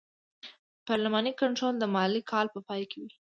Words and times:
پارلماني 0.87 1.31
کنټرول 1.41 1.73
د 1.79 1.83
مالي 1.95 2.21
کال 2.31 2.47
په 2.53 2.59
پای 2.67 2.81
کې 2.91 2.97
وي. 3.03 3.13